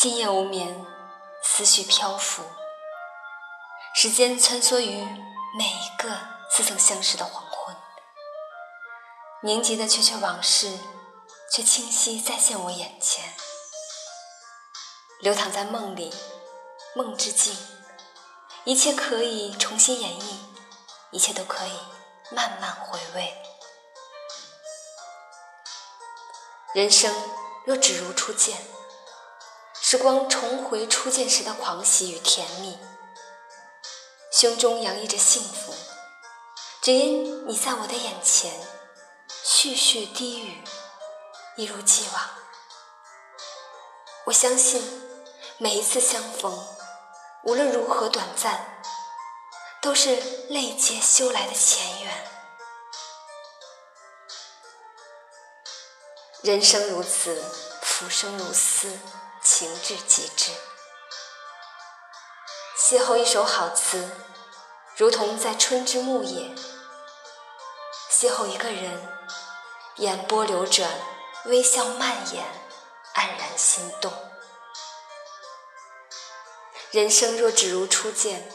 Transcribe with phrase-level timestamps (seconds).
[0.00, 0.86] 今夜无眠，
[1.42, 2.42] 思绪漂浮，
[3.94, 4.94] 时间穿梭于
[5.58, 6.08] 每一个
[6.50, 7.76] 似曾相识的黄昏，
[9.42, 10.78] 凝结的却却往事，
[11.52, 13.34] 却清晰再现我眼前，
[15.20, 16.10] 流淌在梦里，
[16.94, 17.54] 梦之境，
[18.64, 20.38] 一切可以重新演绎，
[21.10, 21.78] 一切都可以
[22.30, 23.36] 慢慢回味。
[26.72, 27.14] 人生
[27.66, 28.79] 若只如初见。
[29.90, 32.78] 时光重回初见时的狂喜与甜蜜，
[34.30, 35.74] 胸中洋溢着幸福，
[36.80, 38.52] 只因你在我的眼前，
[39.44, 40.62] 絮絮低语，
[41.56, 42.30] 一如既往。
[44.26, 44.80] 我相信
[45.58, 46.56] 每一次相逢，
[47.42, 48.80] 无论如何短暂，
[49.82, 50.14] 都是
[50.50, 52.30] 泪结修来的前缘。
[56.42, 57.42] 人生如此，
[57.82, 58.96] 浮生如斯。
[59.42, 60.52] 情至极致，
[62.78, 64.10] 邂逅一首好词，
[64.96, 66.54] 如同在春之暮野；
[68.10, 69.08] 邂逅一个人，
[69.96, 70.90] 眼波流转，
[71.46, 72.44] 微笑蔓延，
[73.14, 74.12] 黯然心动。
[76.90, 78.52] 人生若只如初见，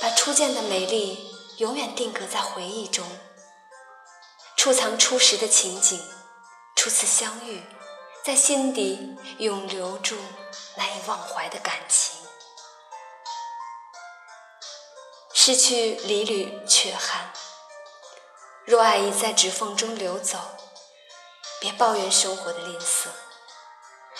[0.00, 3.06] 把初见的美丽永远定格在回忆中，
[4.56, 6.02] 储藏初时的情景，
[6.74, 7.62] 初次相遇。
[8.28, 10.14] 在心底永留住
[10.76, 12.14] 难以忘怀的感情，
[15.32, 17.32] 失去离缕缺憾。
[18.66, 20.38] 若爱已在指缝中流走，
[21.58, 23.06] 别抱怨生活的吝啬。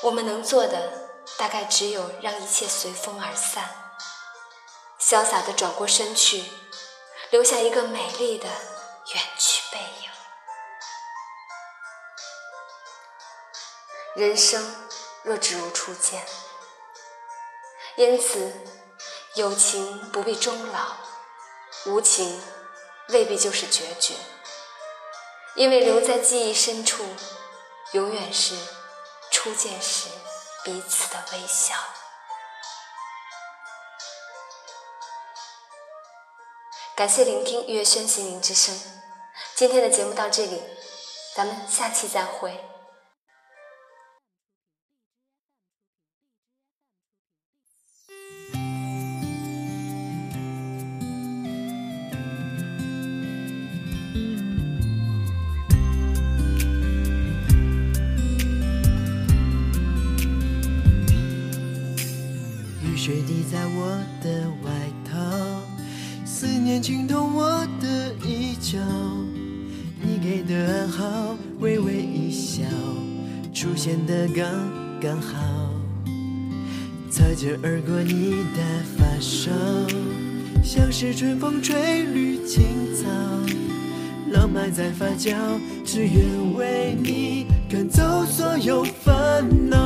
[0.00, 3.94] 我们能做的，大概只有让一切随风而散，
[5.00, 6.42] 潇洒的转过身去，
[7.30, 9.51] 留下一个美丽的远去
[14.14, 14.74] 人生
[15.22, 16.22] 若只如初见，
[17.96, 18.52] 因此
[19.34, 20.96] 有情不必终老，
[21.86, 22.42] 无情
[23.08, 24.14] 未必就是决绝。
[25.54, 27.04] 因为留在记忆深处，
[27.92, 28.54] 永远是
[29.30, 30.08] 初见时
[30.62, 31.74] 彼此的微笑。
[36.94, 38.74] 感谢聆听月轩心灵之声，
[39.54, 40.62] 今天的节目到这里，
[41.34, 42.71] 咱们下期再会。
[63.52, 64.70] 在我的外
[65.04, 65.20] 套，
[66.24, 67.50] 思念浸透我
[67.82, 68.78] 的衣角。
[70.00, 72.62] 你给的暗号，微微一笑，
[73.52, 74.46] 出现的刚
[74.98, 75.70] 刚好。
[77.10, 78.62] 擦肩而过你的
[78.96, 79.50] 发梢，
[80.64, 82.64] 像是春风吹绿青
[82.96, 83.10] 草。
[84.30, 85.36] 浪漫在发酵，
[85.84, 89.76] 只愿为你赶走所有烦恼，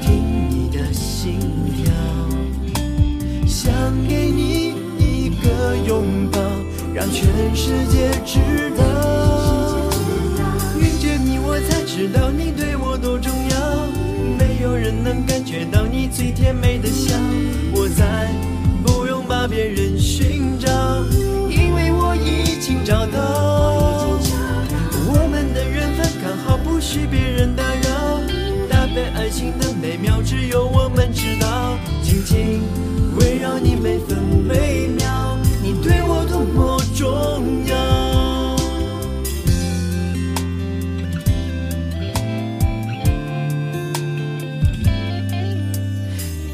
[0.00, 1.38] 听你的心
[1.76, 1.92] 跳，
[3.46, 3.72] 想
[4.06, 6.38] 给你一个拥抱，
[6.94, 8.84] 让全世界知道。
[10.78, 13.56] 遇见你，我才知道你对我多重要。
[14.38, 17.14] 没有人能感觉到你最甜美的笑，
[17.74, 18.30] 我再
[18.84, 20.70] 不用把别人寻找，
[21.48, 24.18] 因为我已经找到。
[25.10, 27.87] 我们的缘分刚好，不许别人打扰。
[29.28, 31.78] 爱情的美妙，只有我们知道。
[32.02, 32.62] 紧紧
[33.20, 37.76] 围绕你每分每秒，你对我多么重要。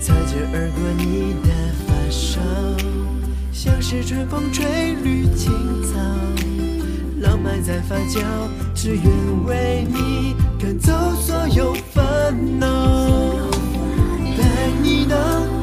[0.00, 1.50] 擦肩而过你的
[1.86, 2.40] 发梢，
[3.52, 5.52] 像是春风吹绿青
[7.54, 8.20] 还，在发酵，
[8.74, 9.04] 只愿
[9.46, 12.02] 为你赶走所有烦。
[12.58, 12.66] 恼，
[14.36, 14.42] 带
[14.82, 15.16] 你到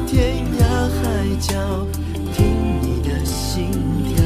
[0.06, 1.02] 天涯海
[1.38, 1.52] 角，
[2.32, 3.68] 听你的心
[4.08, 4.24] 跳，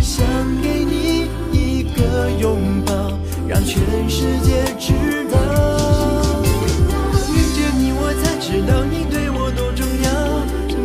[0.00, 0.24] 想
[0.62, 3.18] 给你一个拥抱，
[3.48, 4.92] 让全世界知
[5.32, 5.36] 道。
[7.28, 10.08] 遇见你，我才知道你对我多重要，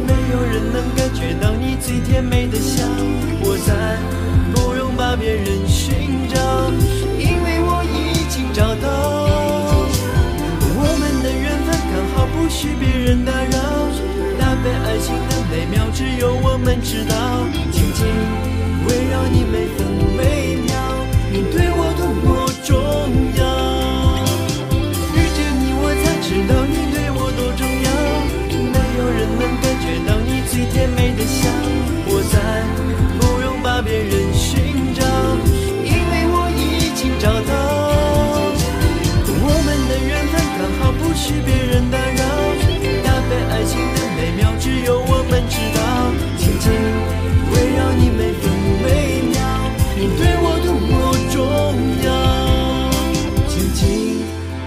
[0.07, 2.47] 没有人能感觉到你最甜美
[8.59, 8.87] 找到
[10.75, 12.27] 我们的缘分，刚好。
[12.27, 13.55] 不许别人打扰，
[14.37, 17.15] 搭配爱情的美妙，只有我们知道。
[17.71, 18.05] 紧紧
[18.85, 19.88] 围绕你每分，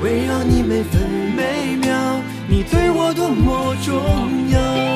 [0.02, 4.91] 围绕你每分每秒你对我多么重要。